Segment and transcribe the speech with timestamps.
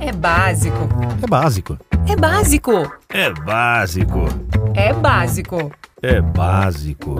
[0.00, 0.76] É básico.
[1.22, 1.78] É básico.
[2.08, 2.92] É básico.
[3.08, 4.18] É básico.
[4.74, 5.72] É básico.
[6.02, 7.16] É básico.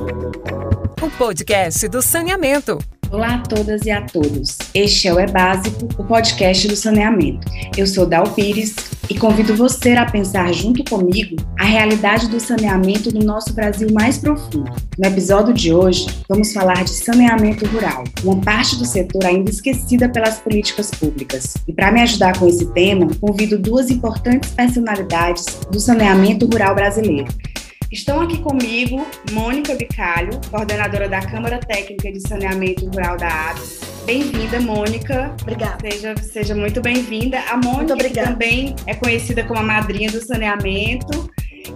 [1.02, 2.78] O podcast do saneamento.
[3.10, 4.58] Olá a todas e a todos.
[4.74, 7.48] Este é o É Básico, o podcast do saneamento.
[7.76, 8.76] Eu sou Dal Pires
[9.10, 14.18] e convido você a pensar junto comigo a realidade do saneamento no nosso Brasil mais
[14.18, 14.70] profundo.
[14.98, 20.08] No episódio de hoje, vamos falar de saneamento rural, uma parte do setor ainda esquecida
[20.08, 21.56] pelas políticas públicas.
[21.66, 27.28] E para me ajudar com esse tema, convido duas importantes personalidades do saneamento rural brasileiro.
[27.90, 33.80] Estão aqui comigo Mônica Bicalho, coordenadora da Câmara Técnica de Saneamento Rural da ABS.
[34.04, 35.34] Bem-vinda, Mônica.
[35.40, 35.90] Obrigada.
[35.90, 37.40] Seja, seja muito bem-vinda.
[37.48, 41.30] A Mônica também é conhecida como a madrinha do saneamento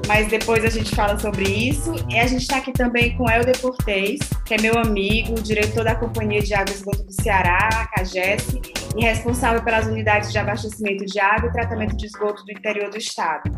[0.07, 1.95] mas depois a gente fala sobre isso.
[2.09, 5.95] E a gente está aqui também com Helder Cortez, que é meu amigo, diretor da
[5.95, 8.57] Companhia de Água e Esgoto do Ceará, a CAGES,
[8.97, 12.99] e responsável pelas unidades de abastecimento de água e tratamento de esgoto do interior do
[12.99, 13.51] estado.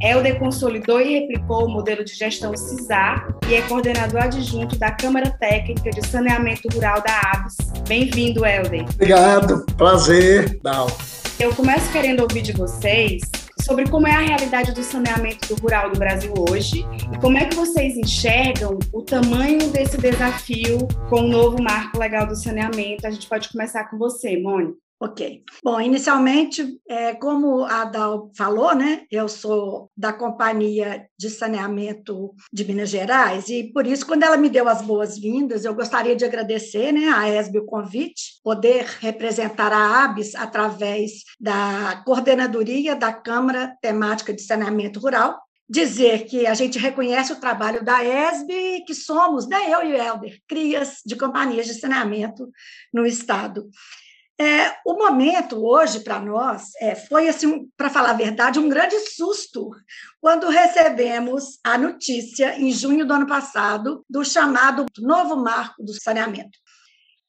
[0.00, 5.30] Helder consolidou e replicou o modelo de gestão CISAR e é coordenador adjunto da Câmara
[5.30, 7.56] Técnica de Saneamento Rural da ABS.
[7.86, 8.84] Bem-vindo, Helder.
[8.94, 10.88] Obrigado, prazer, Dal.
[11.38, 13.20] Eu começo querendo ouvir de vocês
[13.62, 17.54] sobre como é a realidade do saneamento rural do Brasil hoje e como é que
[17.54, 23.06] vocês enxergam o tamanho desse desafio com o novo marco legal do saneamento.
[23.06, 24.76] A gente pode começar com você, Mônica.
[25.02, 25.42] Ok.
[25.64, 32.64] Bom, inicialmente, é, como a Dal falou, né, eu sou da Companhia de Saneamento de
[32.64, 36.92] Minas Gerais e, por isso, quando ela me deu as boas-vindas, eu gostaria de agradecer
[36.92, 44.32] né, a ESB o convite, poder representar a ABS através da coordenadoria da Câmara Temática
[44.32, 45.36] de Saneamento Rural,
[45.68, 49.96] dizer que a gente reconhece o trabalho da ESB, que somos, né, eu e o
[49.96, 52.48] Helder, crias de companhias de saneamento
[52.92, 53.68] no Estado.
[54.42, 58.98] É, o momento hoje para nós é, foi, assim, para falar a verdade, um grande
[58.98, 59.70] susto
[60.20, 66.58] quando recebemos a notícia, em junho do ano passado, do chamado novo marco do saneamento.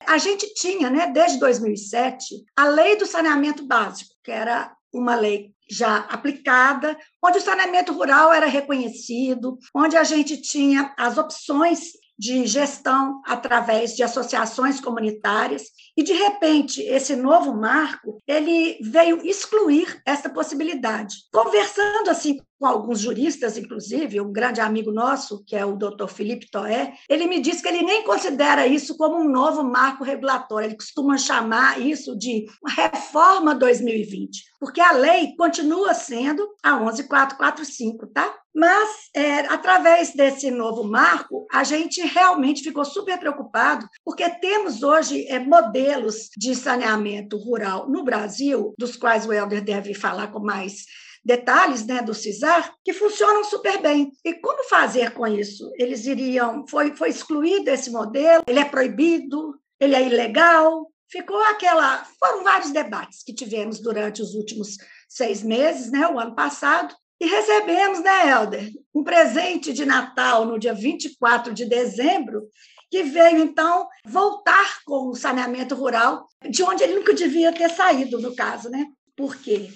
[0.08, 5.54] A gente tinha, né, desde 2007, a lei do saneamento básico, que era uma lei
[5.70, 12.46] já aplicada, onde o saneamento rural era reconhecido, onde a gente tinha as opções de
[12.46, 15.64] gestão através de associações comunitárias
[15.98, 21.16] e de repente esse novo marco ele veio excluir essa possibilidade.
[21.32, 26.08] Conversando assim com alguns juristas, inclusive, um grande amigo nosso, que é o Dr.
[26.08, 30.68] Felipe Toé, ele me disse que ele nem considera isso como um novo marco regulatório,
[30.68, 38.34] ele costuma chamar isso de reforma 2020, porque a lei continua sendo a 11445, tá?
[38.56, 45.26] Mas, é, através desse novo marco, a gente realmente ficou super preocupado, porque temos hoje
[45.28, 50.86] é, modelos de saneamento rural no Brasil, dos quais o Helder deve falar com mais
[51.24, 54.12] detalhes né, do CISAR que funcionam super bem.
[54.24, 55.72] E como fazer com isso?
[55.78, 56.66] Eles iriam.
[56.68, 60.92] Foi, foi excluído esse modelo, ele é proibido, ele é ilegal.
[61.10, 62.06] Ficou aquela.
[62.20, 66.96] Foram vários debates que tivemos durante os últimos seis meses, né, o ano passado.
[67.22, 72.50] E recebemos, né, Helder, um presente de Natal no dia 24 de dezembro,
[72.92, 78.20] que veio, então, voltar com o saneamento rural, de onde ele nunca devia ter saído,
[78.20, 78.86] no caso, né?
[79.16, 79.72] Por quê?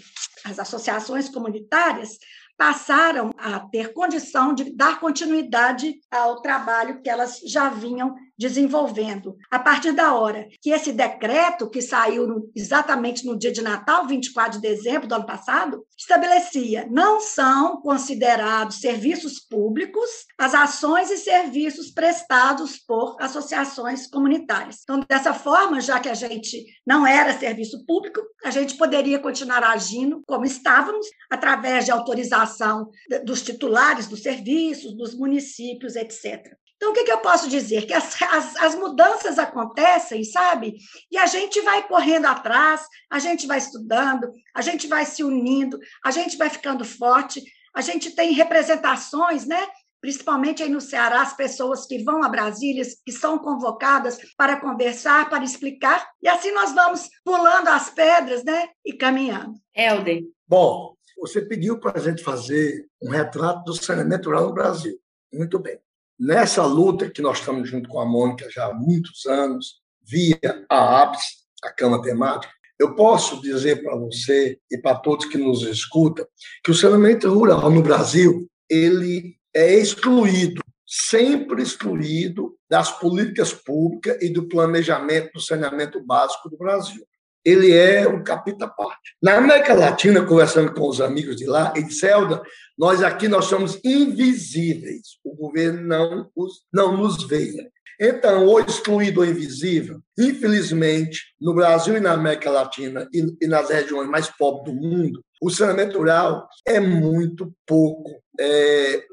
[0.46, 2.18] As associações comunitárias
[2.58, 9.36] passaram a ter condição de dar continuidade ao trabalho que elas já vinham desenvolvendo.
[9.50, 14.06] A partir da hora que esse decreto, que saiu no, exatamente no dia de Natal,
[14.06, 21.18] 24 de dezembro do ano passado, estabelecia não são considerados serviços públicos as ações e
[21.18, 24.82] serviços prestados por associações comunitárias.
[24.84, 29.64] Então, dessa forma, já que a gente não era serviço público, a gente poderia continuar
[29.64, 32.90] agindo como estávamos, através de autorização
[33.26, 36.56] dos titulares dos serviços, dos municípios, etc.
[36.78, 37.88] Então, o que, que eu posso dizer?
[37.88, 40.78] Que as, as, as, mudanças acontecem, sabe?
[41.12, 45.80] E a gente vai correndo atrás, a gente vai estudando, a gente vai se unindo,
[46.06, 47.44] a gente vai ficando forte,
[47.74, 49.68] a gente tem representações, né?
[50.00, 55.28] Principalmente aí no Ceará, as pessoas que vão a Brasília, que são convocadas para conversar,
[55.30, 58.70] para explicar, e assim nós vamos pulando as pedras, né?
[58.86, 59.56] E caminhando.
[59.76, 60.24] Helder.
[60.48, 65.00] Bom, você pediu para a gente fazer um retrato do saneamento rural no Brasil.
[65.34, 65.80] Muito bem.
[66.20, 71.04] Nessa luta que nós estamos junto com a Mônica já há muitos anos, via a
[71.04, 71.22] ABS,
[71.64, 76.26] a Câmara Temática, eu posso dizer para você e para todos que nos escutam
[76.64, 84.30] que o saneamento rural no Brasil ele é excluído, sempre excluído das políticas públicas e
[84.30, 87.06] do planejamento do saneamento básico do Brasil.
[87.46, 89.16] ele é um capítulo à parte.
[89.22, 92.42] Na América Latina, conversando com os amigos de lá, em Celda,
[92.78, 95.18] nós aqui nós somos invisíveis.
[95.24, 97.70] O governo não, os, não nos vê.
[98.00, 103.70] Então, o excluído ou invisível, infelizmente, no Brasil e na América Latina e, e nas
[103.70, 109.04] regiões mais pobres do mundo, o saneamento rural é muito pouco é,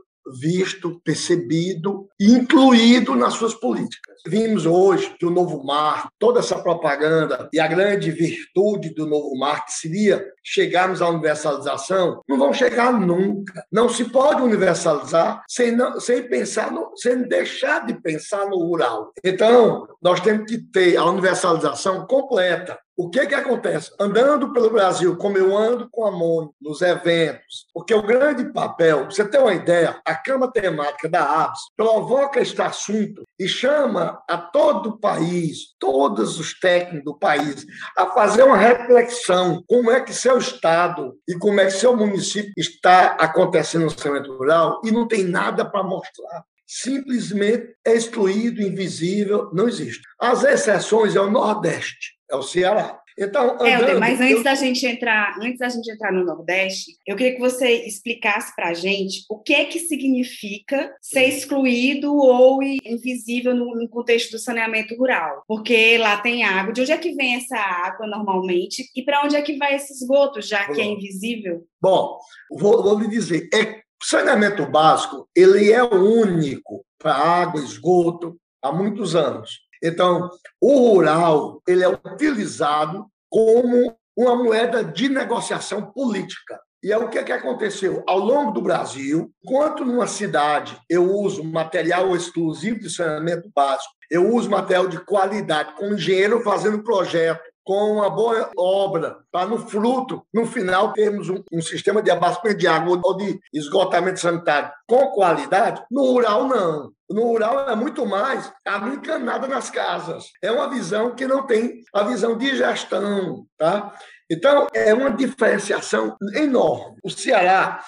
[0.40, 4.14] visto, percebido e incluído nas suas políticas.
[4.26, 9.36] Vimos hoje que o Novo Mar, toda essa propaganda e a grande virtude do Novo
[9.36, 13.64] Mar, que seria chegarmos à universalização, não vão chegar nunca.
[13.70, 19.12] Não se pode universalizar sem, não, sem pensar, no, sem deixar de pensar no rural.
[19.22, 22.78] Então, nós temos que ter a universalização completa.
[22.96, 23.90] O que que acontece?
[23.98, 29.06] Andando pelo Brasil, como eu ando com a Mônica, nos eventos, porque o grande papel,
[29.06, 34.38] você ter uma ideia, a Câmara Temática da ABS provoca este assunto e chama a
[34.38, 40.14] todo o país, todos os técnicos do país, a fazer uma reflexão como é que
[40.14, 45.08] seu estado e como é que seu município está acontecendo no saneamento rural e não
[45.08, 50.02] tem nada para mostrar simplesmente é excluído, invisível, não existe.
[50.18, 53.00] As exceções é o Nordeste, é o Ceará.
[53.16, 54.42] Então, andando, Helder, mas antes eu...
[54.42, 58.70] da gente entrar, antes da gente entrar no Nordeste, eu queria que você explicasse para
[58.70, 64.38] a gente o que é que significa ser excluído ou invisível no, no, contexto do
[64.38, 66.72] saneamento rural, porque lá tem água.
[66.72, 69.92] De onde é que vem essa água normalmente e para onde é que vai esse
[69.92, 71.64] esgoto, já que é invisível?
[71.80, 72.18] Bom,
[72.50, 79.14] vou, vou lhe dizer, é saneamento básico ele é único para água, esgoto há muitos
[79.14, 79.60] anos.
[79.84, 86.58] Então, o rural ele é utilizado como uma moeda de negociação política.
[86.82, 89.30] E é o que, é que aconteceu ao longo do Brasil.
[89.42, 95.74] Enquanto numa cidade eu uso material exclusivo de saneamento básico, eu uso material de qualidade,
[95.74, 101.42] com engenheiro fazendo projeto, com uma boa obra, para no fruto, no final, termos um,
[101.50, 106.92] um, sistema de abastecimento de água ou de esgotamento sanitário com qualidade, no rural não.
[107.08, 110.26] No rural é muito mais água encanada nas casas.
[110.42, 113.46] É uma visão que não tem a visão de gestão.
[113.56, 113.94] Tá?
[114.30, 116.96] Então, é uma diferenciação enorme.
[117.02, 117.80] O Ceará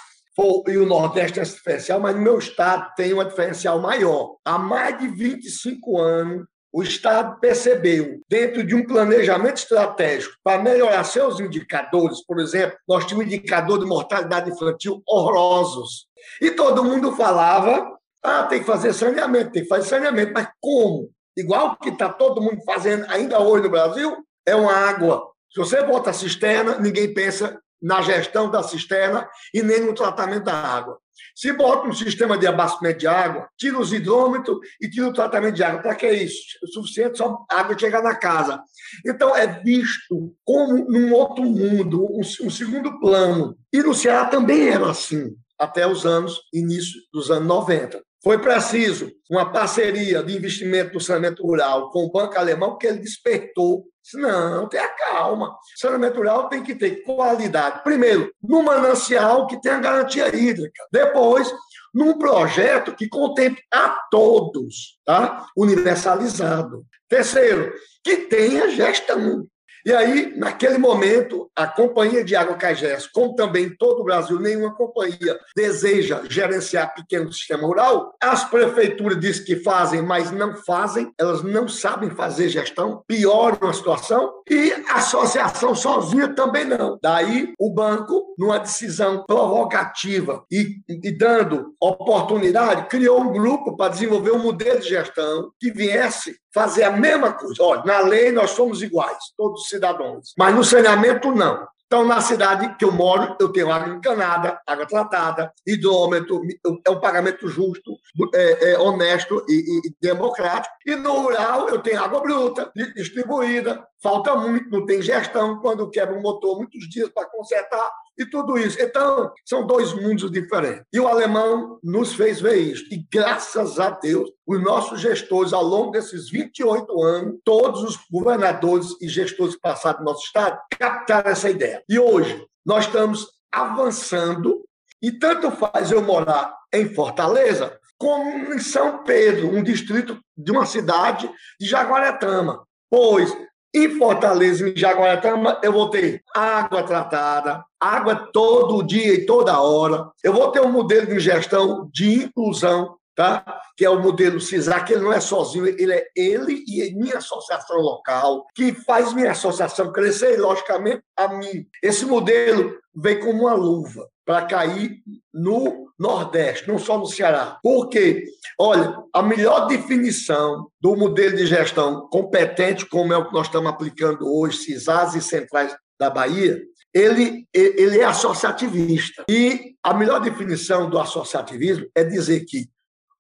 [0.69, 4.37] e o Nordeste é diferencial, mas no meu estado tem uma diferencial maior.
[4.45, 6.47] Há mais de 25 anos,
[6.77, 13.07] o Estado percebeu, dentro de um planejamento estratégico para melhorar seus indicadores, por exemplo, nós
[13.07, 16.07] tínhamos um indicador de mortalidade infantil horrorosos.
[16.39, 20.35] E todo mundo falava: ah, tem que fazer saneamento, tem que fazer saneamento.
[20.35, 21.11] Mas como?
[21.35, 24.15] Igual que está todo mundo fazendo ainda hoje no Brasil,
[24.45, 25.31] é uma água.
[25.51, 30.45] Se você bota a cisterna, ninguém pensa na gestão da cisterna e nem no tratamento
[30.45, 30.99] da água.
[31.37, 35.55] Se bota um sistema de abastecimento de água, tira os hidrômetros e tira o tratamento
[35.55, 35.83] de água.
[35.83, 36.57] Para que isso?
[36.63, 38.63] O suficiente só água chegar na casa.
[39.05, 43.55] Então, é visto como num outro mundo, um, um segundo plano.
[43.71, 48.03] E no Ceará também era assim, até os anos, início dos anos 90.
[48.25, 52.99] Foi preciso uma parceria de investimento no saneamento rural com o Banco Alemão, que ele
[52.99, 55.57] despertou não, tenha calma.
[55.77, 57.83] Saneamento rural tem que ter qualidade.
[57.83, 60.85] Primeiro, no manancial que tenha garantia hídrica.
[60.93, 61.53] Depois,
[61.93, 65.47] num projeto que contemple a todos, tá?
[65.57, 66.85] universalizado.
[67.09, 67.73] Terceiro,
[68.05, 69.47] que tenha gestão.
[69.87, 74.75] E aí, naquele momento, a Companhia de Água Cagés, como também todo o Brasil, nenhuma
[74.75, 81.45] companhia deseja gerenciar pequeno sistema rural, as prefeituras dizem que fazem, mas não fazem, elas
[81.45, 86.99] não sabem fazer gestão, pioram a situação, e a associação sozinha também não.
[87.01, 94.33] Daí, o banco, numa decisão provocativa e, e dando oportunidade, criou um grupo para desenvolver
[94.33, 97.63] um modelo de gestão que viesse fazer a mesma coisa.
[97.63, 101.67] Olha, na lei nós somos iguais, todos os cidadãos, mas no saneamento não.
[101.87, 106.43] Então, na cidade que eu moro, eu tenho água encanada, água tratada, hidrômetro,
[106.85, 107.97] é um pagamento justo,
[108.35, 110.75] é, é honesto e, e, democrático.
[110.85, 115.59] E no rural, eu tenho água bruta, distribuída, falta muito, não tem gestão.
[115.59, 118.81] Quando quebra um motor, muitos dias para consertar e tudo isso.
[118.81, 120.85] Então, são dois mundos diferentes.
[120.93, 122.85] E o alemão nos fez ver isso.
[122.89, 128.95] E graças a Deus, os nossos gestores, ao longo desses 28 anos, todos os governadores
[129.03, 131.83] e gestores passados do nosso Estado, captaram essa ideia.
[131.89, 134.65] E hoje, nós estamos avançando,
[135.03, 140.65] e tanto faz eu morar em Fortaleza, como em São Pedro, um distrito de uma
[140.65, 142.65] cidade de Jaguaretama.
[142.89, 143.37] Pois
[143.77, 150.11] em Fortaleza, em Jaguaretama, eu vou ter água tratada, água todo dia e toda hora.
[150.25, 153.43] Eu vou ter um modelo de gestão de inclusão tá?
[153.77, 157.17] que é o modelo CISAR, que ele não é sozinho, ele é ele e minha
[157.17, 161.67] associação local, que faz minha associação crescer e, logicamente, a mim.
[161.83, 165.03] Esse modelo vem como uma luva para cair
[165.33, 167.59] no Nordeste, não só no Ceará.
[167.63, 168.25] Por quê?
[168.59, 173.71] Olha, a melhor definição do modelo de gestão competente, como é o que nós estamos
[173.71, 176.61] aplicando hoje, CISAs e centrais da Bahia,
[176.93, 179.25] ele, ele é associativista.
[179.31, 182.69] E a melhor definição do associativismo é dizer que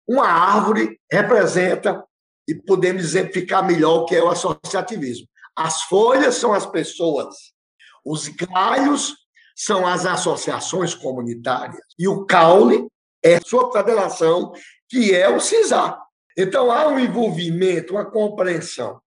[0.09, 2.03] uma árvore representa,
[2.49, 5.27] e podemos exemplificar melhor o que é o associativismo.
[5.57, 7.35] As folhas são as pessoas,
[8.05, 9.15] os galhos
[9.57, 12.87] são as associações comunitárias, e o caule
[13.25, 14.53] é a sua federação,
[14.89, 15.99] que é o CISAR.
[16.37, 19.01] Então, há um envolvimento, uma compreensão.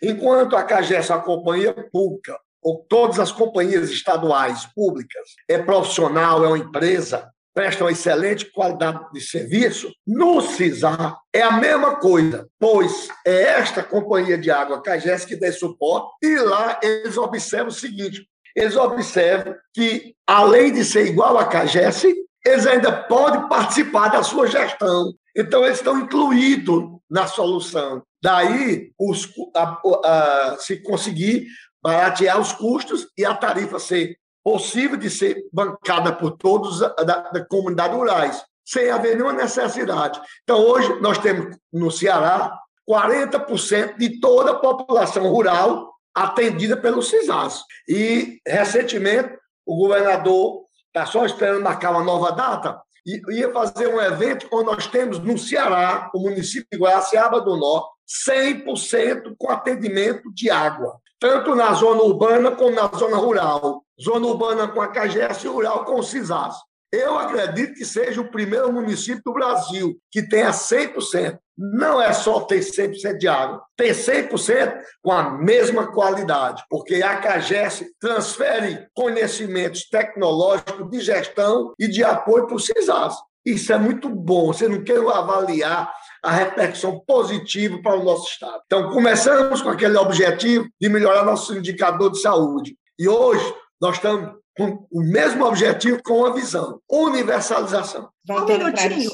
[0.00, 6.48] Enquanto a CAGES, a companhia pública, ou todas as companhias estaduais públicas, é profissional, é
[6.48, 13.08] uma empresa, presta uma excelente qualidade de serviço, no CISAR é a mesma coisa, pois
[13.24, 18.28] é esta companhia de água, CAGES, que dá suporte, e lá eles observam o seguinte,
[18.56, 22.04] eles observam que, além de ser igual a CAGES,
[22.44, 25.12] eles ainda podem participar da sua gestão.
[25.36, 28.02] Então, eles estão incluídos na solução.
[28.22, 31.46] Daí, os, a, a, se conseguir
[31.82, 37.44] baratear os custos e a tarifa ser possível de ser bancada por todos da, da
[37.44, 40.18] comunidade rurais, sem haver nenhuma necessidade.
[40.44, 42.56] Então, hoje, nós temos no Ceará
[42.88, 47.62] 40% de toda a população rural atendida pelo CISAS.
[47.88, 54.00] E, recentemente, o governador está só esperando marcar uma nova data, e ia fazer um
[54.00, 57.88] evento onde nós temos no Ceará, o município de Guaraciaba do Norte,
[58.28, 63.82] 100% com atendimento de água tanto na zona urbana como na zona rural.
[64.00, 66.54] Zona urbana com a CAGES e rural com o CISAS.
[66.92, 71.38] Eu acredito que seja o primeiro município do Brasil que tenha 100%.
[71.58, 77.16] Não é só ter 100% de água, ter 100% com a mesma qualidade, porque a
[77.16, 83.16] CAGES transfere conhecimentos tecnológicos de gestão e de apoio para o CISAS.
[83.44, 84.48] Isso é muito bom.
[84.48, 85.90] Você não quer avaliar
[86.22, 88.60] a repercussão positiva para o nosso Estado.
[88.66, 92.76] Então, começamos com aquele objetivo de melhorar nosso indicador de saúde.
[92.98, 98.08] E hoje nós estamos com o mesmo objetivo com uma visão: universalização.
[98.28, 99.10] Um minutinho,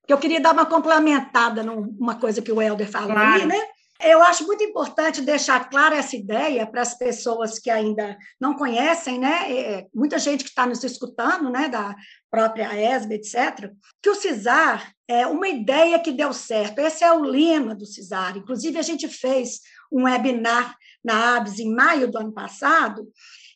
[0.00, 3.42] porque eu queria dar uma complementada numa coisa que o Helder falou claro.
[3.42, 3.60] aí, né?
[4.04, 9.16] Eu acho muito importante deixar clara essa ideia para as pessoas que ainda não conhecem,
[9.16, 9.52] né?
[9.52, 11.94] É, muita gente que está nos escutando, né, da
[12.28, 13.70] própria ESB, etc.,
[14.02, 16.80] que o CISAR é uma ideia que deu certo.
[16.80, 18.36] Esse é o lema do CISAR.
[18.36, 23.06] Inclusive, a gente fez um webinar na ABS em maio do ano passado,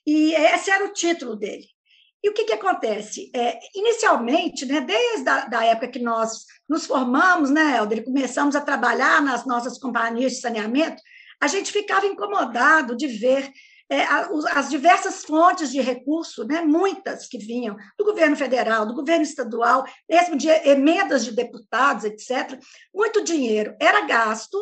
[0.06, 1.66] e esse era o título dele.
[2.22, 3.30] E o que, que acontece?
[3.34, 8.60] É, inicialmente, né, desde a da época que nós nos formamos, né, Helder, começamos a
[8.60, 11.00] trabalhar nas nossas companhias de saneamento,
[11.40, 13.52] a gente ficava incomodado de ver
[13.88, 14.02] é,
[14.52, 19.84] as diversas fontes de recurso, né, muitas que vinham do governo federal, do governo estadual,
[20.08, 22.58] mesmo de emendas de deputados, etc.
[22.92, 24.58] Muito dinheiro era gasto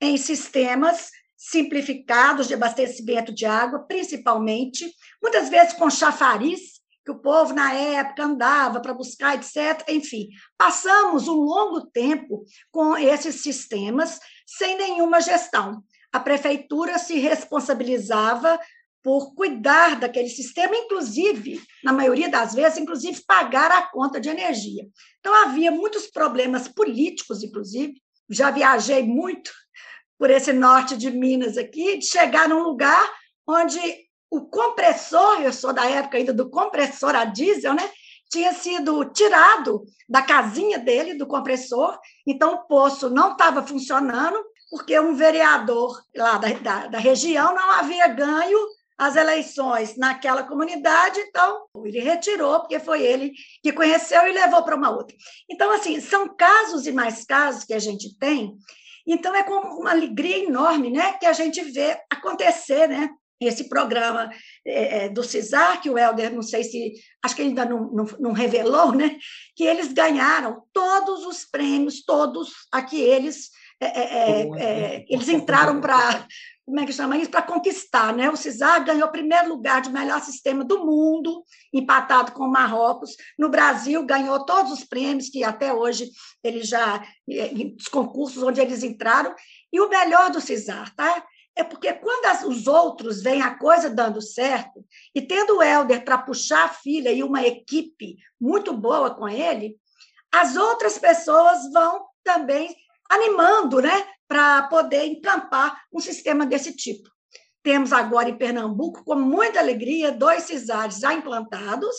[0.00, 1.10] em sistemas
[1.44, 4.88] simplificados de abastecimento de água, principalmente,
[5.20, 9.84] muitas vezes com chafariz, que o povo, na época, andava para buscar, etc.
[9.88, 15.82] Enfim, passamos um longo tempo com esses sistemas sem nenhuma gestão.
[16.12, 18.56] A prefeitura se responsabilizava
[19.02, 24.86] por cuidar daquele sistema, inclusive, na maioria das vezes, inclusive pagar a conta de energia.
[25.18, 28.00] Então, havia muitos problemas políticos, inclusive.
[28.30, 29.50] Já viajei muito
[30.22, 33.12] por esse norte de Minas aqui, de chegar num lugar
[33.44, 33.80] onde
[34.30, 37.90] o compressor, eu sou da época ainda do compressor a diesel, né?
[38.30, 44.38] Tinha sido tirado da casinha dele, do compressor, então o poço não estava funcionando,
[44.70, 48.60] porque um vereador lá da, da, da região não havia ganho
[48.96, 54.76] as eleições naquela comunidade, então ele retirou, porque foi ele que conheceu e levou para
[54.76, 55.16] uma outra.
[55.50, 58.56] Então, assim, são casos e mais casos que a gente tem,
[59.06, 64.30] então é com uma alegria enorme né, que a gente vê acontecer né, esse programa
[64.66, 66.92] é, é, do CISAR, que o Helder, não sei se,
[67.22, 69.16] acho que ainda não, não, não, revelou, né,
[69.56, 76.26] que eles ganharam todos os prêmios, todos aqui eles, é, é, é eles entraram para,
[76.72, 79.92] como é que chama isso, para conquistar, né, o CISAR ganhou o primeiro lugar de
[79.92, 85.44] melhor sistema do mundo, empatado com o Marrocos, no Brasil ganhou todos os prêmios que
[85.44, 86.08] até hoje
[86.42, 87.04] eles já,
[87.78, 89.34] os concursos onde eles entraram,
[89.70, 91.22] e o melhor do CISAR, tá?
[91.54, 94.82] É porque quando as, os outros veem a coisa dando certo,
[95.14, 99.76] e tendo o Helder para puxar a filha e uma equipe muito boa com ele,
[100.32, 102.74] as outras pessoas vão também
[103.10, 107.06] animando, né, para poder encampar um sistema desse tipo.
[107.62, 111.94] Temos agora em Pernambuco, com muita alegria, dois CISARs já implantados.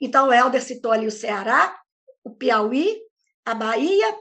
[0.00, 1.76] Então, o Helder citou ali o Ceará,
[2.22, 3.00] o Piauí,
[3.44, 4.14] a Bahia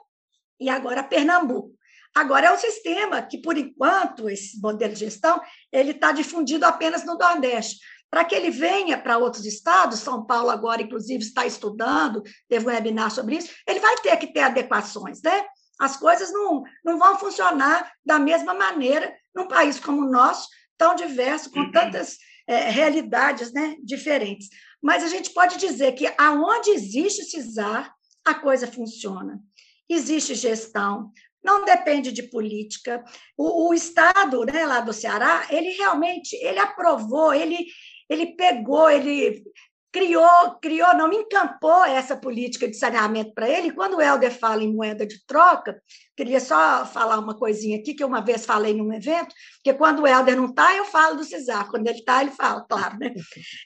[0.59, 1.71] e agora Pernambuco.
[2.15, 5.39] Agora, é um sistema que, por enquanto, esse modelo de gestão,
[5.71, 7.79] ele está difundido apenas no Nordeste.
[8.09, 12.69] Para que ele venha para outros estados, São Paulo agora, inclusive, está estudando, teve um
[12.69, 15.45] webinar sobre isso, ele vai ter que ter adequações, né?
[15.81, 20.47] As coisas não, não vão funcionar da mesma maneira num país como o nosso,
[20.77, 21.71] tão diverso, com uhum.
[21.71, 24.47] tantas é, realidades né, diferentes.
[24.79, 27.91] Mas a gente pode dizer que aonde existe CISAR,
[28.23, 29.39] a coisa funciona.
[29.89, 31.11] Existe gestão,
[31.43, 33.03] não depende de política.
[33.35, 37.65] O, o, Estado, né, lá do Ceará, ele realmente ele aprovou, ele,
[38.07, 39.43] ele pegou, ele
[39.91, 43.74] criou, criou, não encampou essa política de saneamento para ele.
[43.74, 45.81] Quando o Helder fala em moeda de troca,
[46.15, 50.07] queria só falar uma coisinha aqui, que uma vez falei num evento, que quando o
[50.07, 52.98] Helder não está, eu falo do CISAR, quando ele está, ele fala, claro.
[52.98, 53.13] Né?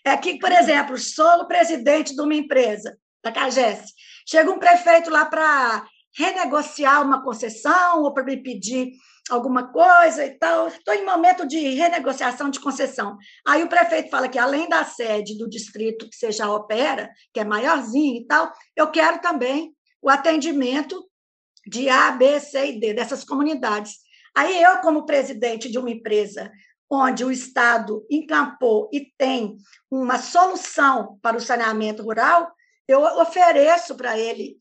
[0.03, 3.91] É que, por exemplo, sou o presidente de uma empresa, da CAGES,
[4.27, 5.85] chega um prefeito lá para
[6.17, 8.91] renegociar uma concessão ou para me pedir
[9.29, 10.67] alguma coisa e tal.
[10.67, 13.17] Estou em momento de renegociação de concessão.
[13.47, 17.39] Aí o prefeito fala que, além da sede do distrito que você já opera, que
[17.39, 21.03] é maiorzinho e tal, eu quero também o atendimento
[21.67, 23.95] de A, B, C e D, dessas comunidades.
[24.35, 26.51] Aí eu, como presidente de uma empresa
[26.89, 29.57] onde o Estado encampou e tem
[29.89, 32.51] uma solução para o saneamento rural,
[32.87, 34.57] eu ofereço para ele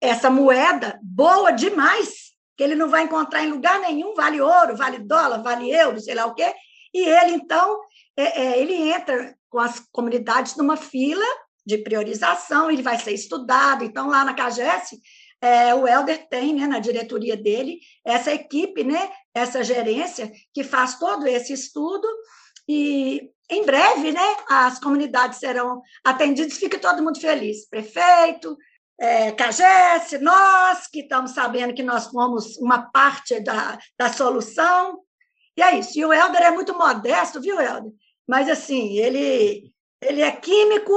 [0.00, 2.25] essa moeda boa demais,
[2.56, 6.14] que ele não vai encontrar em lugar nenhum, vale ouro, vale dólar, vale euro, sei
[6.14, 6.52] lá o quê,
[6.92, 7.80] e ele, então,
[8.16, 11.24] é, é, ele entra com as comunidades numa fila
[11.64, 14.98] de priorização, ele vai ser estudado, então, lá na CAGES,
[15.40, 20.98] é, o Helder tem, né, na diretoria dele, essa equipe, né, essa gerência, que faz
[20.98, 22.08] todo esse estudo,
[22.68, 28.56] e em breve, né, as comunidades serão atendidas, fica todo mundo feliz, prefeito,
[28.98, 35.00] é, CAGES, nós que estamos sabendo que nós fomos uma parte da, da solução.
[35.56, 35.98] E é isso.
[35.98, 37.92] E o Helder é muito modesto, viu, Helder?
[38.26, 40.92] Mas, assim, ele, ele é químico,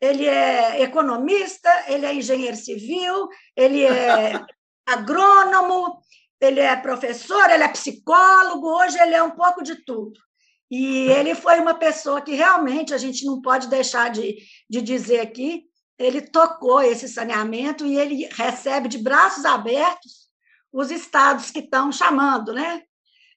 [0.00, 4.40] ele é economista, ele é engenheiro civil, ele é
[4.86, 5.98] agrônomo,
[6.40, 10.18] ele é professor, ele é psicólogo, hoje ele é um pouco de tudo.
[10.70, 14.36] E ele foi uma pessoa que realmente a gente não pode deixar de,
[14.68, 15.69] de dizer aqui
[16.00, 20.30] ele tocou esse saneamento e ele recebe de braços abertos
[20.72, 22.82] os estados que estão chamando, né?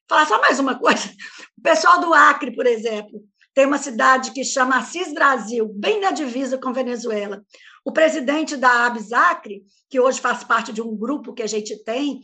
[0.07, 1.09] Falar só mais uma coisa.
[1.57, 3.21] O pessoal do Acre, por exemplo,
[3.53, 7.43] tem uma cidade que chama Assis Brasil, bem na divisa com Venezuela.
[7.83, 11.83] O presidente da Abis Acre, que hoje faz parte de um grupo que a gente
[11.83, 12.21] tem,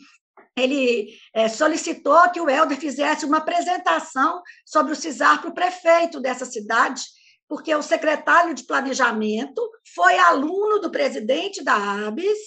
[0.55, 6.21] ele é, solicitou que o Helder fizesse uma apresentação sobre o CISAR para o prefeito
[6.21, 7.03] dessa cidade,
[7.49, 12.37] porque o secretário de Planejamento foi aluno do presidente da ABS,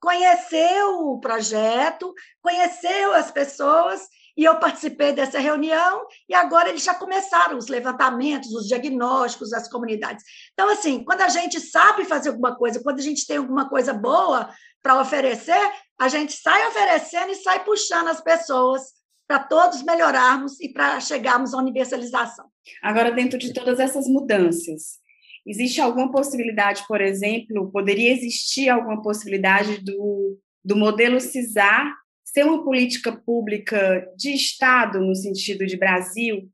[0.00, 4.00] conheceu o projeto, conheceu as pessoas,
[4.34, 9.68] e eu participei dessa reunião, e agora eles já começaram os levantamentos, os diagnósticos das
[9.68, 10.24] comunidades.
[10.52, 13.92] Então, assim, quando a gente sabe fazer alguma coisa, quando a gente tem alguma coisa
[13.92, 14.50] boa
[14.82, 20.68] para oferecer, a gente sai oferecendo e sai puxando as pessoas para todos melhorarmos e
[20.68, 22.46] para chegarmos à universalização.
[22.82, 24.98] Agora, dentro de todas essas mudanças,
[25.46, 31.92] existe alguma possibilidade, por exemplo, poderia existir alguma possibilidade do, do modelo CISAR
[32.24, 36.50] ser uma política pública de Estado, no sentido de Brasil?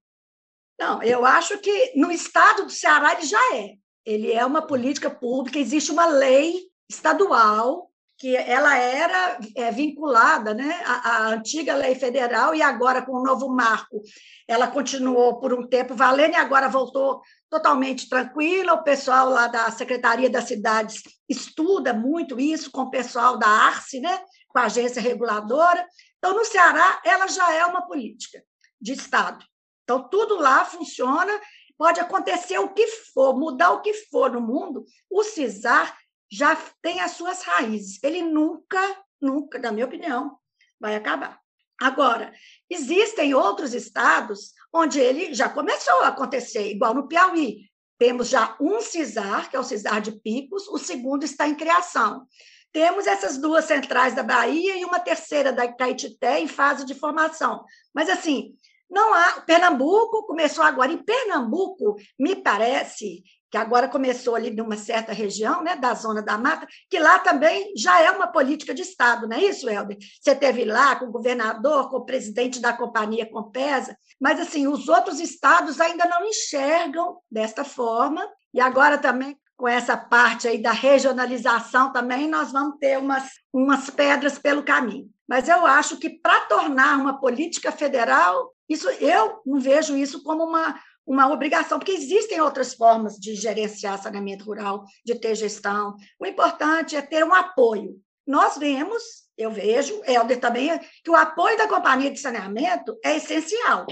[0.79, 3.75] Não, eu acho que no Estado do Ceará ele já é.
[4.05, 6.55] Ele é uma política pública, existe uma lei
[6.89, 7.92] estadual
[8.23, 13.23] que ela era é, vinculada né, à, à, antiga lei federal e agora, com o
[13.25, 14.01] novo marco,
[14.47, 18.75] ela continuou por um tempo valendo e agora voltou totalmente tranquila.
[18.75, 23.99] O pessoal lá da Secretaria das Cidades estuda muito isso com o pessoal da ARCE,
[23.99, 25.85] né, com a agência reguladora.
[26.19, 28.41] Então, no Ceará, ela já é uma política
[28.81, 29.45] de Estado.
[29.83, 31.41] Então, tudo lá funciona,
[31.77, 35.99] pode acontecer o que for, mudar o que for no mundo, o CISAR
[36.33, 38.03] já tem as suas raízes.
[38.03, 38.81] Ele nunca,
[39.21, 40.39] nunca, na minha opinião,
[40.81, 41.39] vai acabar.
[41.79, 42.33] Agora,
[42.71, 47.71] existem outros estados onde ele já começou a acontecer, igual no Piauí.
[47.99, 52.27] Temos já um CISAR, que é o CISAR de Picos, o segundo está em criação.
[52.73, 57.65] Temos essas duas centrais da Bahia e uma terceira da Caetité em fase de formação.
[57.93, 58.57] Mas, assim,
[58.89, 59.43] não há.
[59.43, 60.91] Pernambuco começou agora.
[60.91, 66.39] Em Pernambuco, me parece que agora começou ali numa certa região, né, da zona da
[66.39, 69.99] mata, que lá também já é uma política de Estado, não é isso, Helder?
[70.19, 74.89] Você teve lá com o governador, com o presidente da companhia Compesa, mas assim, os
[74.89, 80.73] outros estados ainda não enxergam desta forma, e agora também com essa parte aí da
[80.73, 85.11] regionalização também, nós vamos ter umas, umas pedras pelo caminho.
[85.29, 90.43] Mas eu acho que para tornar uma política federal, isso eu não vejo isso como
[90.45, 90.75] uma,
[91.07, 95.97] uma obrigação, porque existem outras formas de gerenciar saneamento rural, de ter gestão.
[96.19, 98.01] O importante é ter um apoio.
[98.27, 99.03] Nós vemos,
[99.37, 103.87] eu vejo, Helder também, que o apoio da companhia de saneamento é essencial.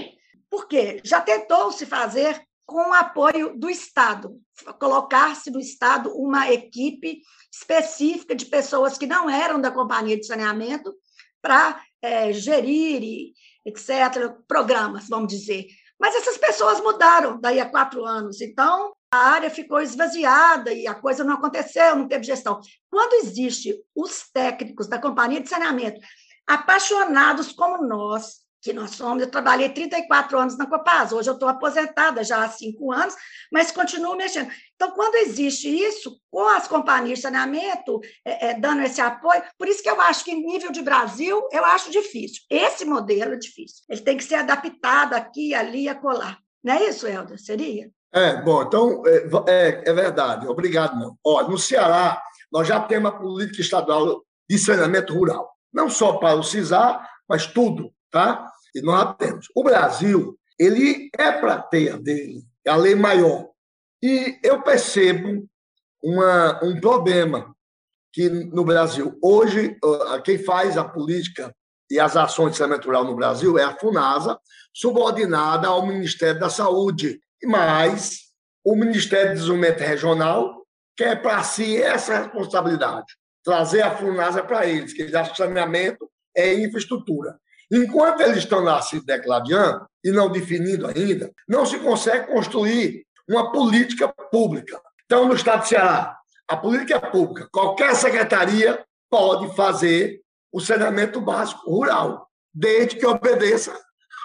[0.49, 1.01] Por quê?
[1.03, 4.39] Já tentou se fazer com o apoio do Estado,
[4.79, 7.21] colocar-se no Estado uma equipe
[7.51, 10.93] específica de pessoas que não eram da companhia de saneamento
[11.41, 13.33] para é, gerir,
[13.65, 15.67] etc., programas, vamos dizer.
[16.01, 20.95] Mas essas pessoas mudaram daí a quatro anos, então a área ficou esvaziada e a
[20.95, 22.59] coisa não aconteceu, não teve gestão.
[22.89, 26.01] Quando existe os técnicos da companhia de saneamento
[26.47, 29.23] apaixonados como nós, que nós somos.
[29.23, 33.15] Eu trabalhei 34 anos na Copasa, hoje eu estou aposentada já há cinco anos,
[33.51, 34.49] mas continuo mexendo.
[34.75, 39.67] Então, quando existe isso, com as companhias de saneamento é, é, dando esse apoio, por
[39.67, 42.43] isso que eu acho que, nível de Brasil, eu acho difícil.
[42.49, 43.83] Esse modelo é difícil.
[43.89, 46.37] Ele tem que ser adaptado aqui, ali, a colar.
[46.63, 47.39] Não é isso, Helder?
[47.39, 47.89] Seria?
[48.13, 50.47] É, bom, então, é, é, é verdade.
[50.47, 51.17] Obrigado.
[51.25, 52.21] Olha, no Ceará,
[52.51, 55.49] nós já temos a política estadual de saneamento rural.
[55.73, 58.51] Não só para o CISAR, mas tudo, tá?
[58.75, 59.47] E nós temos.
[59.55, 63.49] O Brasil, ele é para ter a dele, a lei maior.
[64.03, 65.47] E eu percebo
[66.03, 67.55] uma, um problema
[68.13, 69.77] que no Brasil, hoje,
[70.25, 71.53] quem faz a política
[71.89, 74.39] e as ações de saneamento rural no Brasil é a FUNASA,
[74.73, 77.19] subordinada ao Ministério da Saúde.
[77.43, 78.31] Mas
[78.63, 83.07] o Ministério do Desenvolvimento Regional quer para si essa responsabilidade,
[83.43, 87.39] trazer a FUNASA para eles, que eles acham saneamento é infraestrutura.
[87.71, 93.49] Enquanto eles estão lá se declarando e não definindo ainda, não se consegue construir uma
[93.51, 94.81] política pública.
[95.05, 96.17] Então, no Estado de Ceará,
[96.49, 100.19] a política pública, qualquer secretaria pode fazer
[100.51, 103.73] o saneamento básico rural, desde que obedeça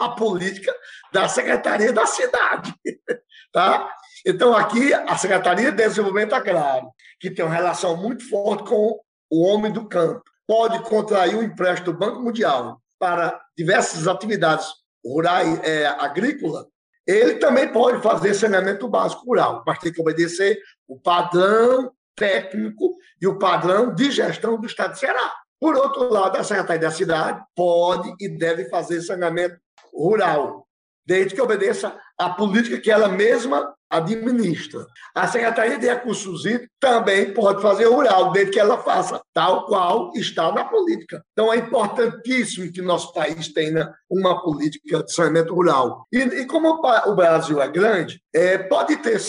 [0.01, 0.75] à política
[1.13, 2.75] da Secretaria da Cidade.
[3.53, 3.91] Tá?
[4.27, 9.47] Então, aqui, a Secretaria de Desenvolvimento Agrário, que tem uma relação muito forte com o
[9.47, 14.67] homem do campo, pode contrair um empréstimo do Banco Mundial para diversas atividades
[15.05, 16.67] rurais, é, agrícola,
[17.07, 23.29] ele também pode fazer saneamento básico rural, mas tem que obedecer o padrão técnico e
[23.29, 25.33] o padrão de gestão do Estado de Ceará.
[25.61, 29.57] Por outro lado, a Secretaria da Cidade pode e deve fazer saneamento
[29.95, 30.66] rural,
[31.07, 34.85] desde que obedeça à política que ela mesma administra.
[35.15, 40.11] A Secretaria de Recursos Hídricos também pode fazer rural, desde que ela faça tal qual
[40.15, 41.23] está na política.
[41.33, 46.05] Então, é importantíssimo que nosso país tenha uma política de saneamento rural.
[46.13, 49.21] E, e como o Brasil é grande, é, pode ter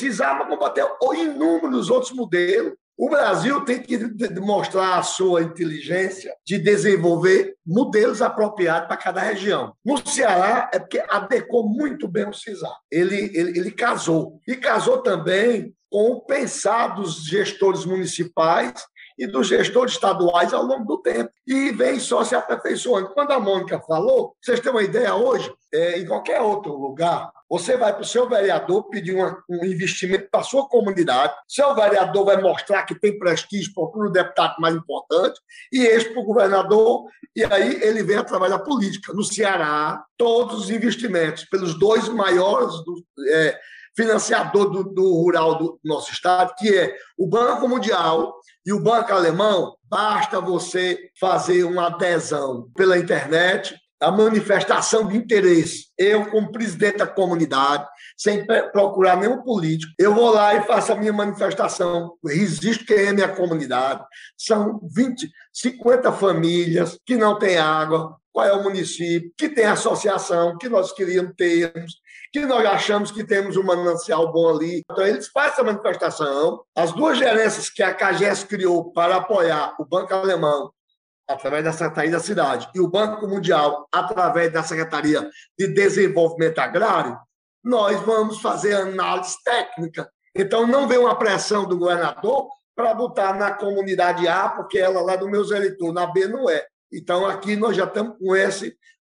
[0.47, 6.57] mas pode ter inúmeros outros modelos o Brasil tem que demonstrar a sua inteligência de
[6.57, 9.73] desenvolver modelos apropriados para cada região.
[9.85, 12.75] No Ceará, é porque adequou muito bem o CISAR.
[12.91, 14.41] Ele, ele, ele casou.
[14.47, 18.83] E casou também com o pensar dos gestores municipais
[19.17, 21.29] e dos gestores estaduais ao longo do tempo.
[21.45, 23.13] E vem só se aperfeiçoando.
[23.13, 27.77] Quando a Mônica falou, vocês têm uma ideia hoje, é, em qualquer outro lugar, você
[27.77, 32.25] vai para o seu vereador pedir uma, um investimento para a sua comunidade, seu vereador
[32.25, 35.39] vai mostrar que tem prestígio para o deputado mais importante,
[35.71, 37.05] e esse para o governador,
[37.35, 39.13] e aí ele vem através da política.
[39.13, 43.57] No Ceará, todos os investimentos pelos dois maiores do, é,
[43.95, 49.13] financiadores do, do rural do nosso estado, que é o Banco Mundial e o Banco
[49.13, 55.87] Alemão, basta você fazer uma adesão pela internet a manifestação de interesse.
[55.97, 60.95] Eu, como presidente da comunidade, sem procurar nenhum político, eu vou lá e faço a
[60.95, 62.13] minha manifestação.
[62.25, 64.03] Resisto que é minha comunidade.
[64.37, 68.15] São 20, 50 famílias que não têm água.
[68.31, 69.31] Qual é o município?
[69.35, 71.95] Que tem associação, que nós queríamos termos,
[72.31, 74.83] que nós achamos que temos um manancial bom ali.
[74.91, 76.61] Então, eles fazem a manifestação.
[76.75, 80.71] As duas gerências que a CAGES criou para apoiar o Banco Alemão
[81.27, 87.17] através da Secretaria da Cidade, e o Banco Mundial, através da Secretaria de Desenvolvimento Agrário,
[87.63, 90.09] nós vamos fazer análise técnica.
[90.33, 95.15] Então, não vem uma pressão do governador para botar na comunidade A, porque ela lá
[95.15, 96.65] do meus eleitores, na B não é.
[96.93, 98.65] Então, aqui nós já estamos com essa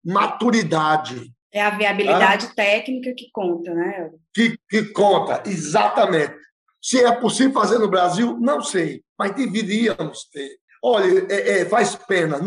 [0.04, 1.30] maturidade.
[1.52, 2.54] É a viabilidade ah?
[2.54, 4.10] técnica que conta, né?
[4.32, 6.34] Que, que conta, exatamente.
[6.80, 10.56] Se é possível fazer no Brasil, não sei, mas deveríamos ter.
[10.88, 12.38] Olha, é, é, faz pena.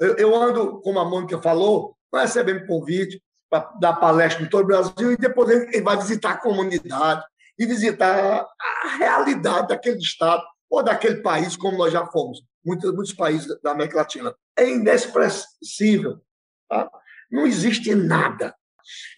[0.00, 4.64] Eu, eu, ando, como a Mônica falou, nós recebemos convite para dar palestra em todo
[4.64, 7.22] o Brasil e depois ele vai visitar a comunidade
[7.58, 13.12] e visitar a realidade daquele estado ou daquele país, como nós já fomos, muitos, muitos
[13.12, 14.34] países da América Latina.
[14.56, 16.22] É inexpressível.
[16.66, 16.90] Tá?
[17.30, 18.54] Não existe nada.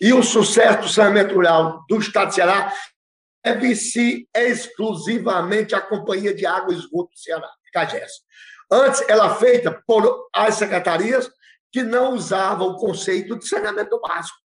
[0.00, 2.72] E o sucesso do saneamento rural do Estado de Ceará
[3.44, 8.26] deve-se exclusivamente à Companhia de Água e Esgoto do Ceará, CAGES.
[8.70, 11.30] Antes, ela feita por as secretarias
[11.72, 14.38] que não usavam o conceito de saneamento básico.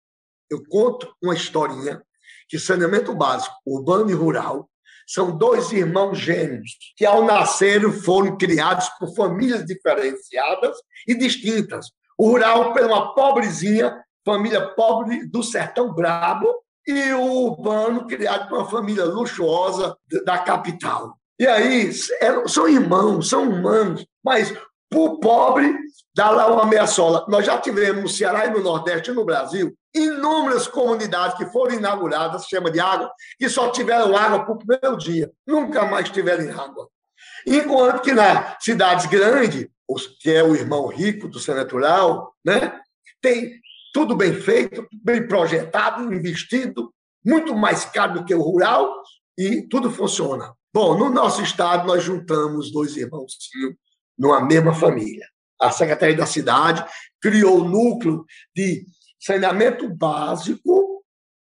[0.50, 2.02] Eu conto uma historinha
[2.48, 4.68] que saneamento básico, urbano e rural,
[5.08, 10.78] são dois irmãos gêmeos que, ao nascerem, foram criados por famílias diferenciadas
[11.08, 11.88] e distintas.
[12.18, 16.54] O rural, por uma pobrezinha, família pobre do sertão brabo,
[16.86, 21.19] e o urbano, criado por uma família luxuosa da capital.
[21.40, 21.92] E aí,
[22.48, 24.52] são irmãos, são humanos, mas
[24.90, 25.74] para o pobre,
[26.14, 27.26] dá lá uma ameaçola.
[27.30, 31.76] Nós já tivemos no Ceará e no Nordeste e no Brasil inúmeras comunidades que foram
[31.76, 36.52] inauguradas, chama de água, que só tiveram água para o primeiro dia, nunca mais tiveram
[36.60, 36.88] água.
[37.46, 39.68] Enquanto que nas cidades grandes,
[40.22, 42.80] que é o irmão rico do ser natural, né,
[43.22, 43.60] tem
[43.94, 46.94] tudo bem feito, bem projetado, investido,
[47.26, 48.94] muito mais caro do que o rural,
[49.38, 50.54] e tudo funciona.
[50.72, 53.34] Bom, no nosso estado, nós juntamos dois irmãos
[54.18, 55.26] numa mesma família.
[55.60, 56.86] A Secretaria da Cidade
[57.20, 58.24] criou o núcleo
[58.56, 58.86] de
[59.20, 61.04] saneamento básico,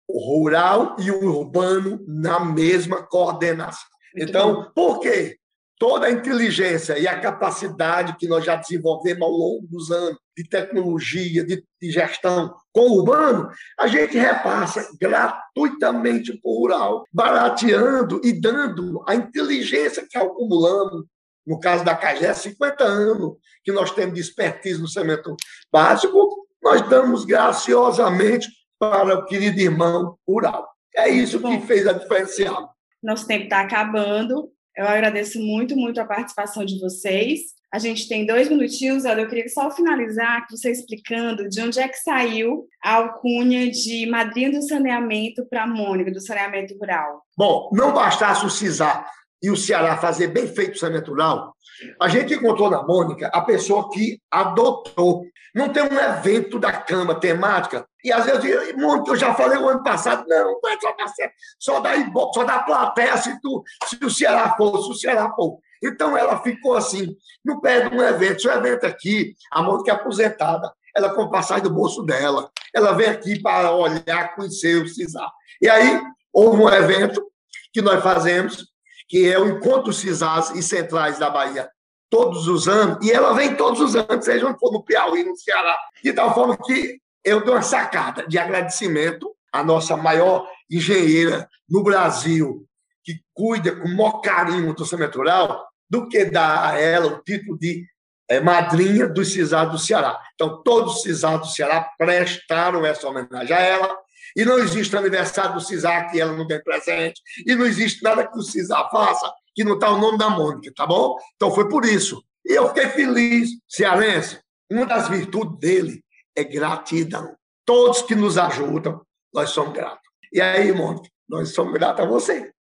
[0.08, 3.88] rural e urbano na mesma coordenação.
[4.16, 5.38] Então, por quê?
[5.78, 10.48] Toda a inteligência e a capacidade que nós já desenvolvemos ao longo dos anos de
[10.48, 18.20] tecnologia, de, de gestão com o urbano, a gente repassa gratuitamente para o rural, barateando
[18.24, 21.04] e dando a inteligência que acumulamos
[21.46, 25.36] no caso da CAGé, 50 anos que nós temos de expertise no cimento
[25.70, 30.66] básico, nós damos graciosamente para o querido irmão rural.
[30.96, 32.74] É isso que fez a diferencial.
[33.02, 34.50] Nosso tempo está acabando.
[34.76, 37.54] Eu agradeço muito, muito a participação de vocês.
[37.72, 41.88] A gente tem dois minutinhos, eu queria só finalizar com você explicando de onde é
[41.88, 47.22] que saiu a alcunha de madrinha do saneamento para Mônica, do saneamento rural.
[47.36, 49.08] Bom, não bastasse o CISAR
[49.42, 51.54] e o Ceará fazer bem feito o saneamento rural,
[52.00, 55.24] a gente encontrou na Mônica a pessoa que adotou.
[55.54, 57.86] Não tem um evento da Câmara temática.
[58.04, 61.08] E às vezes, Mônica, eu já falei o ano passado, não, não é só dar
[61.08, 61.92] certo, só dá,
[62.34, 65.58] só dá plateia se, tu, se o Ceará for, se o Ceará for.
[65.82, 68.42] Então ela ficou assim, não perde um evento.
[68.42, 72.50] Se o evento aqui, a Mônica é aposentada, ela com passagem do bolso dela.
[72.74, 75.30] Ela vem aqui para olhar, conhecer o CISAR.
[75.62, 76.00] E aí,
[76.32, 77.24] houve um evento
[77.72, 78.66] que nós fazemos,
[79.08, 81.70] que é o Encontro CISAS e Centrais da Bahia,
[82.10, 85.36] todos os anos, e ela vem todos os anos, seja onde for no Piauí, no
[85.36, 91.48] Ceará, de tal forma que eu dou uma sacada de agradecimento à nossa maior engenheira
[91.68, 92.66] no Brasil,
[93.02, 97.22] que cuida com o maior carinho do cimento rural, do que dar a ela o
[97.22, 97.86] título de
[98.28, 100.20] é, madrinha dos CISAs do Ceará.
[100.34, 103.98] Então, todos os CISAs do Ceará prestaram essa homenagem a ela,
[104.36, 107.20] e não existe aniversário do CISAR que ela não tem presente.
[107.46, 110.72] E não existe nada que o CISAR faça que não está o nome da Mônica,
[110.74, 111.16] tá bom?
[111.36, 112.22] Então foi por isso.
[112.44, 114.40] E eu fiquei feliz, cearense.
[114.68, 116.03] Uma das virtudes dele
[116.36, 117.36] é gratidão.
[117.64, 120.08] Todos que nos ajudam, nós somos gratos.
[120.32, 122.52] E aí, Mônica, nós somos gratos a você.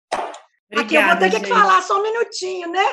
[0.71, 1.43] Obrigada, Aqui eu vou ter gente.
[1.43, 2.85] que falar só um minutinho, né?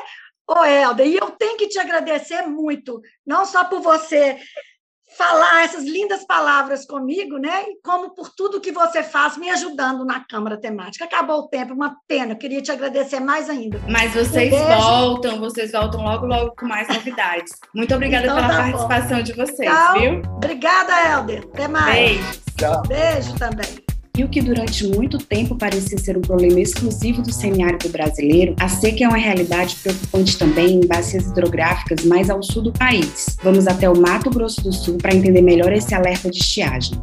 [0.47, 4.39] Ô, Helder, e eu tenho que te agradecer muito, não só por você
[5.17, 7.63] falar essas lindas palavras comigo, né?
[7.63, 11.05] E como por tudo que você faz me ajudando na Câmara Temática.
[11.05, 12.35] Acabou o tempo, uma pena.
[12.35, 13.81] queria te agradecer mais ainda.
[13.89, 17.51] Mas vocês um voltam, vocês voltam logo, logo com mais novidades.
[17.73, 19.23] Muito obrigada então, pela tá participação bom.
[19.23, 20.21] de vocês, então, viu?
[20.35, 21.43] Obrigada, Helder.
[21.53, 21.95] Até mais.
[21.95, 22.41] Beijo.
[22.57, 22.83] Tchau.
[22.87, 23.88] Beijo também.
[24.19, 28.67] E o que durante muito tempo parecia ser um problema exclusivo do semiárido brasileiro, a
[28.67, 33.38] seca é uma realidade preocupante também em bacias hidrográficas mais ao sul do país.
[33.41, 37.01] Vamos até o Mato Grosso do Sul para entender melhor esse alerta de estiagem.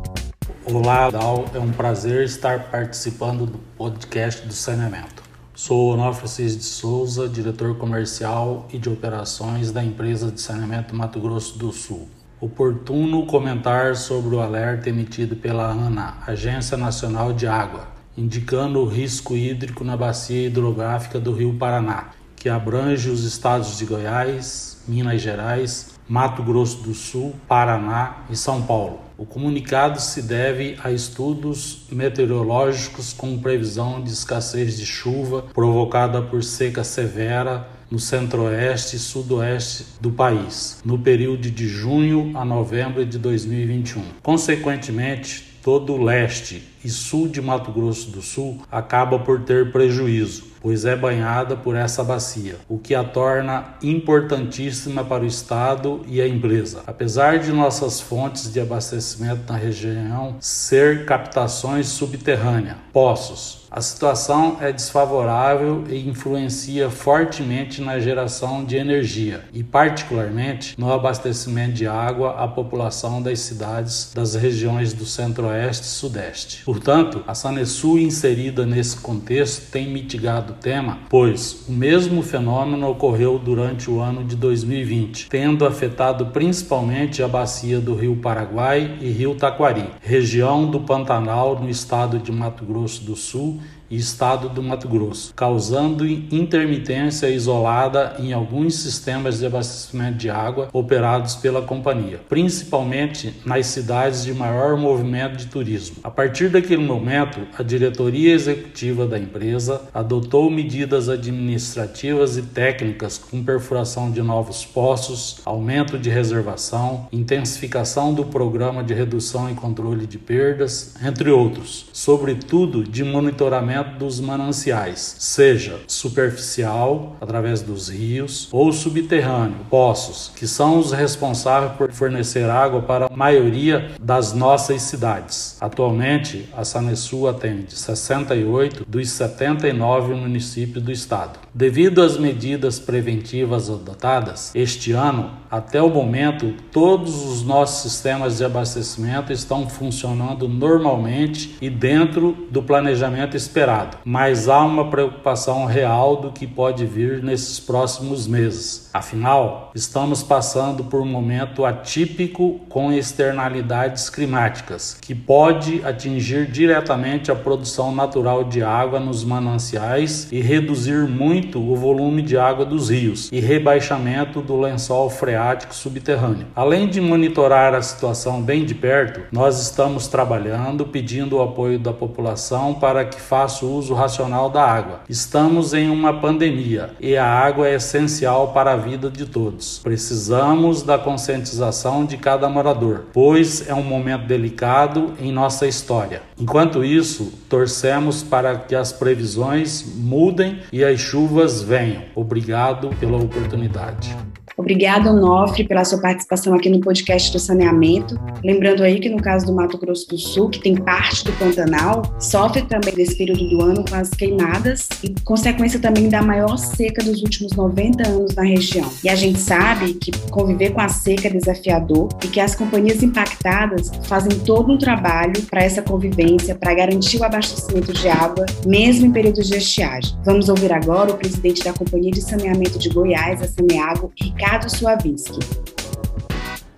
[0.66, 1.46] Olá, Dal.
[1.54, 5.22] É um prazer estar participando do podcast do saneamento.
[5.54, 11.58] Sou Onofre de Souza, diretor comercial e de operações da empresa de saneamento Mato Grosso
[11.58, 12.10] do Sul
[12.46, 19.34] oportuno comentar sobre o alerta emitido pela ANA, Agência Nacional de Água, indicando o risco
[19.34, 25.98] hídrico na bacia hidrográfica do Rio Paraná, que abrange os estados de Goiás, Minas Gerais,
[26.08, 29.00] Mato Grosso do Sul, Paraná e São Paulo.
[29.18, 36.44] O comunicado se deve a estudos meteorológicos com previsão de escassez de chuva provocada por
[36.44, 43.18] seca severa no centro-oeste e sudoeste do país, no período de junho a novembro de
[43.18, 44.02] 2021.
[44.22, 50.44] Consequentemente, todo o leste e sul de Mato Grosso do Sul acaba por ter prejuízo,
[50.60, 56.20] pois é banhada por essa bacia, o que a torna importantíssima para o estado e
[56.20, 56.82] a empresa.
[56.86, 64.72] Apesar de nossas fontes de abastecimento na região ser captações subterrâneas, poços, a situação é
[64.72, 72.48] desfavorável e influencia fortemente na geração de energia e, particularmente, no abastecimento de água à
[72.48, 76.62] população das cidades das regiões do Centro-Oeste e Sudeste.
[76.76, 83.38] Portanto, a Sanesul inserida nesse contexto tem mitigado o tema, pois o mesmo fenômeno ocorreu
[83.38, 89.34] durante o ano de 2020, tendo afetado principalmente a bacia do Rio Paraguai e Rio
[89.34, 93.58] Taquari, região do Pantanal no estado de Mato Grosso do Sul
[93.90, 100.68] e estado do Mato Grosso, causando intermitência isolada em alguns sistemas de abastecimento de água
[100.72, 105.96] operados pela companhia, principalmente nas cidades de maior movimento de turismo.
[106.02, 113.42] A partir daquele momento, a diretoria executiva da empresa adotou medidas administrativas e técnicas com
[113.42, 120.18] perfuração de novos poços, aumento de reservação, intensificação do programa de redução e controle de
[120.18, 129.56] perdas, entre outros, sobretudo de monitoramento dos mananciais, seja superficial, através dos rios, ou subterrâneo,
[129.70, 135.56] poços, que são os responsáveis por fornecer água para a maioria das nossas cidades.
[135.60, 141.38] Atualmente, a Sanesul atende 68 dos 79 municípios do estado.
[141.54, 148.44] Devido às medidas preventivas adotadas, este ano, até o momento, todos os nossos sistemas de
[148.44, 153.65] abastecimento estão funcionando normalmente e dentro do planejamento esperado,
[154.04, 158.88] mas há uma preocupação real do que pode vir nesses próximos meses.
[158.92, 167.34] Afinal, estamos passando por um momento atípico com externalidades climáticas, que pode atingir diretamente a
[167.34, 173.30] produção natural de água nos mananciais e reduzir muito o volume de água dos rios
[173.32, 176.46] e rebaixamento do lençol freático subterrâneo.
[176.54, 181.92] Além de monitorar a situação bem de perto, nós estamos trabalhando pedindo o apoio da
[181.92, 185.00] população para que faça uso racional da água.
[185.08, 189.78] Estamos em uma pandemia e a água é essencial para a vida de todos.
[189.82, 196.22] Precisamos da conscientização de cada morador, pois é um momento delicado em nossa história.
[196.38, 202.02] Enquanto isso, torcemos para que as previsões mudem e as chuvas venham.
[202.14, 204.14] Obrigado pela oportunidade.
[204.56, 208.18] Obrigada, Onofre, pela sua participação aqui no podcast do saneamento.
[208.42, 212.02] Lembrando aí que no caso do Mato Grosso do Sul, que tem parte do Pantanal,
[212.18, 217.04] sofre também desse período do ano com as queimadas e consequência também da maior seca
[217.04, 218.90] dos últimos 90 anos na região.
[219.04, 223.02] E a gente sabe que conviver com a seca é desafiador e que as companhias
[223.02, 229.04] impactadas fazem todo um trabalho para essa convivência, para garantir o abastecimento de água, mesmo
[229.04, 230.16] em períodos de estiagem.
[230.24, 234.45] Vamos ouvir agora o presidente da Companhia de Saneamento de Goiás, a Saneago, Ricardo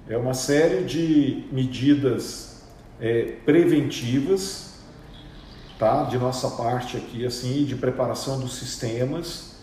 [0.09, 2.62] É uma série de medidas
[2.98, 4.74] é, preventivas,
[5.78, 6.04] tá?
[6.04, 9.57] De nossa parte aqui, assim, de preparação dos sistemas,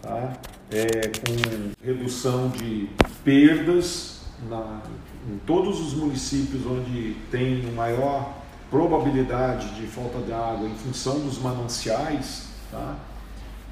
[0.00, 0.32] tá?
[0.70, 2.88] É, com redução de
[3.22, 4.82] perdas na,
[5.30, 8.34] em todos os municípios onde tem maior
[8.68, 12.96] probabilidade de falta de água em função dos mananciais, tá?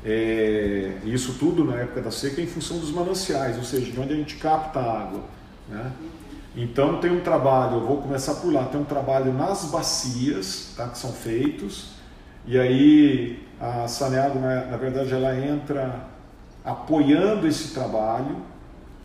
[0.04, 4.14] É, isso tudo na época da seca em função dos mananciais, ou seja, de onde
[4.14, 5.20] a gente capta a água.
[5.68, 5.92] Né?
[6.56, 10.88] Então tem um trabalho, eu vou começar por lá, tem um trabalho nas bacias tá,
[10.88, 11.90] que são feitos,
[12.46, 16.08] e aí a Saneago, na, na verdade, ela entra
[16.64, 18.36] apoiando esse trabalho,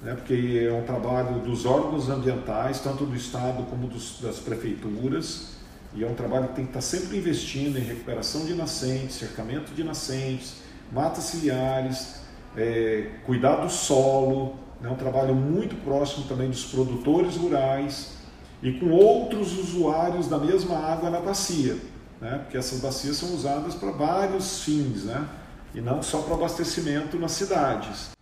[0.02, 5.56] né, porque é um trabalho dos órgãos ambientais, tanto do Estado como dos, das prefeituras,
[5.94, 9.74] e é um trabalho que tem que estar sempre investindo em recuperação de nascentes, cercamento
[9.74, 12.22] de nascentes, matas ciliares,
[12.56, 18.14] é, cuidar do solo, né, um trabalho muito próximo também dos produtores rurais
[18.62, 21.78] e com outros usuários da mesma água na bacia,
[22.22, 25.28] né, porque essas bacias são usadas para vários fins, né,
[25.74, 28.16] e não só para abastecimento nas cidades.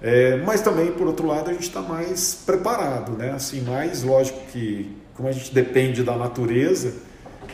[0.00, 3.32] É, mas também, por outro lado, a gente está mais preparado, né?
[3.32, 6.94] Assim, mais lógico que, como a gente depende da natureza,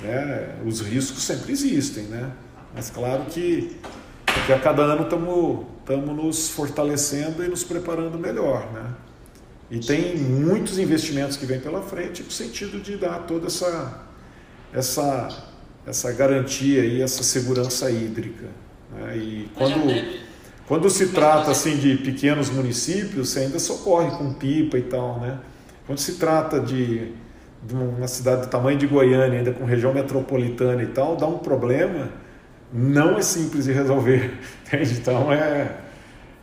[0.02, 2.30] né, os riscos sempre existem, né?
[2.74, 3.76] Mas claro que
[4.34, 8.94] porque a cada ano estamos nos fortalecendo e nos preparando melhor, né?
[9.70, 14.02] E tem muitos investimentos que vêm pela frente no sentido de dar toda essa,
[14.72, 15.44] essa,
[15.86, 18.46] essa garantia e essa segurança hídrica.
[18.92, 19.16] Né?
[19.16, 20.20] E quando,
[20.68, 25.38] quando se trata assim de pequenos municípios, você ainda socorre com pipa e tal, né?
[25.86, 27.12] Quando se trata de,
[27.62, 31.38] de uma cidade do tamanho de Goiânia, ainda com região metropolitana e tal, dá um
[31.38, 32.10] problema,
[32.74, 34.36] não é simples de resolver.
[34.66, 34.94] Entende?
[34.94, 35.76] Então é,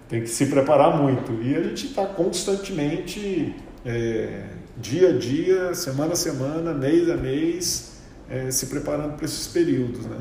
[0.07, 1.34] tem que se preparar muito.
[1.43, 3.53] E a gente está constantemente,
[3.86, 4.45] é,
[4.77, 7.91] dia a dia, semana a semana, mês a mês,
[8.29, 10.05] é, se preparando para esses períodos.
[10.05, 10.17] Né?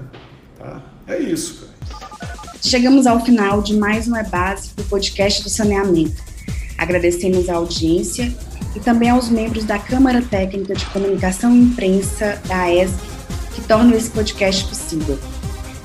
[0.58, 0.82] Tá?
[1.06, 1.70] É isso, cara.
[2.60, 6.22] Chegamos ao final de mais um É Básico, podcast do saneamento.
[6.76, 8.34] Agradecemos a audiência
[8.74, 13.10] e também aos membros da Câmara Técnica de Comunicação e Imprensa da ESG
[13.54, 15.18] que tornam esse podcast possível.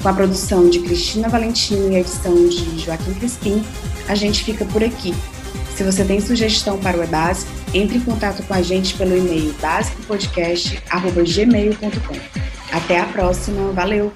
[0.06, 3.66] Com a produção de Cristina Valentino e a edição de Joaquim Crispim,
[4.08, 5.16] a gente fica por aqui.
[5.76, 9.52] Se você tem sugestão para o E-Básico, entre em contato com a gente pelo e-mail
[9.54, 12.20] basicopodcast.gmail.com.
[12.72, 14.14] Até a próxima, valeu!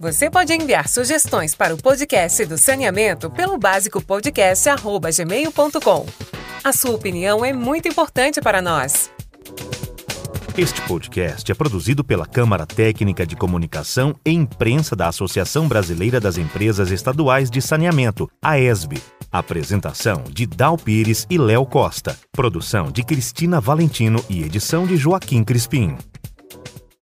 [0.00, 6.39] Você pode enviar sugestões para o podcast do saneamento pelo basicopodcast.gmail.com.
[6.62, 9.10] A sua opinião é muito importante para nós.
[10.58, 16.36] Este podcast é produzido pela Câmara Técnica de Comunicação e Imprensa da Associação Brasileira das
[16.36, 19.00] Empresas Estaduais de Saneamento, a ESB.
[19.32, 22.18] Apresentação de Dal Pires e Léo Costa.
[22.30, 25.96] Produção de Cristina Valentino e edição de Joaquim Crispim.